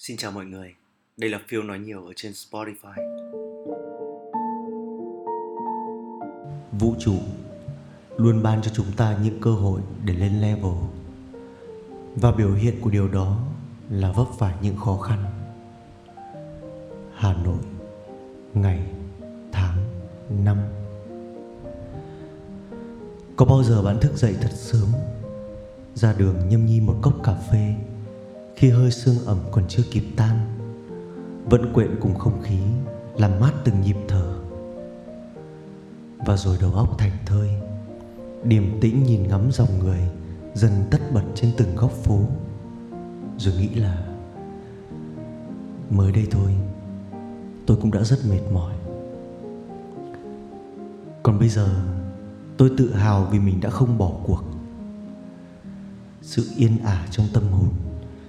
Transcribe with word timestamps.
Xin 0.00 0.16
chào 0.16 0.30
mọi 0.30 0.44
người, 0.44 0.74
đây 1.16 1.30
là 1.30 1.38
Phil 1.48 1.62
nói 1.62 1.78
nhiều 1.78 2.06
ở 2.06 2.12
trên 2.16 2.32
Spotify. 2.32 3.24
Vũ 6.72 6.94
trụ 6.98 7.14
luôn 8.16 8.42
ban 8.42 8.62
cho 8.62 8.70
chúng 8.74 8.86
ta 8.96 9.18
những 9.22 9.40
cơ 9.40 9.50
hội 9.50 9.80
để 10.04 10.14
lên 10.14 10.40
level. 10.40 10.72
Và 12.16 12.32
biểu 12.32 12.54
hiện 12.54 12.80
của 12.80 12.90
điều 12.90 13.08
đó 13.08 13.38
là 13.90 14.12
vấp 14.12 14.26
phải 14.38 14.54
những 14.62 14.76
khó 14.76 14.96
khăn. 14.96 15.24
Hà 17.14 17.34
Nội, 17.44 17.62
ngày, 18.54 18.86
tháng, 19.52 19.78
năm. 20.44 20.58
Có 23.36 23.44
bao 23.44 23.62
giờ 23.62 23.82
bạn 23.82 24.00
thức 24.00 24.12
dậy 24.16 24.36
thật 24.40 24.52
sớm, 24.52 24.88
ra 25.94 26.12
đường 26.18 26.48
nhâm 26.48 26.66
nhi 26.66 26.80
một 26.80 26.98
cốc 27.02 27.14
cà 27.24 27.34
phê 27.52 27.74
khi 28.58 28.70
hơi 28.70 28.90
sương 28.90 29.26
ẩm 29.26 29.38
còn 29.50 29.64
chưa 29.68 29.82
kịp 29.90 30.04
tan 30.16 30.36
vẫn 31.44 31.72
quyện 31.72 31.96
cùng 32.00 32.14
không 32.14 32.42
khí 32.42 32.58
làm 33.16 33.40
mát 33.40 33.52
từng 33.64 33.80
nhịp 33.80 33.96
thở. 34.08 34.34
Và 36.18 36.36
rồi 36.36 36.56
đầu 36.60 36.72
óc 36.72 36.98
thành 36.98 37.12
thơi, 37.26 37.50
điềm 38.44 38.80
tĩnh 38.80 39.02
nhìn 39.02 39.28
ngắm 39.28 39.50
dòng 39.52 39.78
người 39.78 40.00
dần 40.54 40.72
tất 40.90 41.12
bật 41.12 41.22
trên 41.34 41.50
từng 41.56 41.76
góc 41.76 41.90
phố, 41.90 42.20
rồi 43.38 43.54
nghĩ 43.54 43.68
là, 43.68 44.06
mới 45.90 46.12
đây 46.12 46.26
thôi, 46.30 46.54
tôi 47.66 47.76
cũng 47.80 47.90
đã 47.90 48.04
rất 48.04 48.18
mệt 48.30 48.42
mỏi. 48.52 48.74
Còn 51.22 51.38
bây 51.38 51.48
giờ, 51.48 51.68
tôi 52.56 52.70
tự 52.78 52.94
hào 52.94 53.28
vì 53.30 53.38
mình 53.38 53.60
đã 53.60 53.70
không 53.70 53.98
bỏ 53.98 54.12
cuộc. 54.22 54.42
Sự 56.22 56.46
yên 56.56 56.78
ả 56.84 57.06
trong 57.10 57.26
tâm 57.32 57.42
hồn 57.52 57.68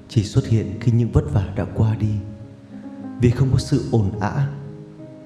chỉ 0.09 0.23
xuất 0.23 0.47
hiện 0.47 0.77
khi 0.79 0.91
những 0.91 1.11
vất 1.11 1.23
vả 1.31 1.53
đã 1.55 1.65
qua 1.75 1.95
đi. 1.95 2.13
Vì 3.21 3.29
không 3.29 3.49
có 3.51 3.57
sự 3.57 3.89
ổn 3.91 4.19
ã 4.19 4.47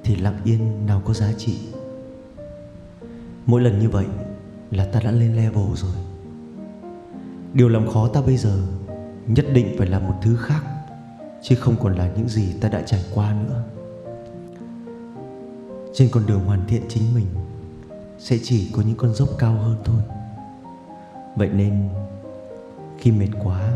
thì 0.03 0.15
lặng 0.15 0.39
yên 0.43 0.85
nào 0.85 1.01
có 1.05 1.13
giá 1.13 1.33
trị. 1.37 1.59
Mỗi 3.45 3.61
lần 3.61 3.79
như 3.79 3.89
vậy 3.89 4.05
là 4.71 4.85
ta 4.85 4.99
đã 4.99 5.11
lên 5.11 5.35
level 5.35 5.75
rồi. 5.75 5.95
Điều 7.53 7.69
làm 7.69 7.89
khó 7.91 8.07
ta 8.07 8.21
bây 8.21 8.37
giờ 8.37 8.59
nhất 9.27 9.45
định 9.53 9.75
phải 9.77 9.87
là 9.87 9.99
một 9.99 10.13
thứ 10.21 10.35
khác, 10.35 10.63
chứ 11.41 11.55
không 11.55 11.75
còn 11.81 11.95
là 11.95 12.11
những 12.17 12.29
gì 12.29 12.53
ta 12.61 12.69
đã 12.69 12.81
trải 12.81 13.05
qua 13.13 13.35
nữa. 13.47 13.63
Trên 15.93 16.09
con 16.11 16.25
đường 16.25 16.45
hoàn 16.45 16.67
thiện 16.67 16.81
chính 16.89 17.03
mình 17.15 17.25
sẽ 18.19 18.37
chỉ 18.43 18.71
có 18.73 18.81
những 18.81 18.97
con 18.97 19.13
dốc 19.13 19.29
cao 19.39 19.53
hơn 19.53 19.75
thôi. 19.85 20.01
Vậy 21.35 21.49
nên, 21.49 21.89
khi 22.97 23.11
mệt 23.11 23.29
quá 23.43 23.71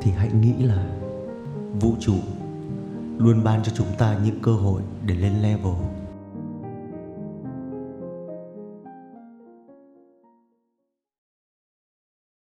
thì 0.00 0.10
hãy 0.10 0.32
nghĩ 0.32 0.52
là 0.52 0.86
vũ 1.80 1.96
trụ 2.00 2.14
luôn 3.18 3.44
ban 3.44 3.62
cho 3.62 3.72
chúng 3.76 3.96
ta 3.98 4.18
những 4.24 4.40
cơ 4.42 4.52
hội 4.52 4.82
để 5.06 5.14
lên 5.14 5.32
level. 5.42 5.72